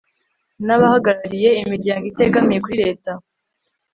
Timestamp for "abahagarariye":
0.75-1.49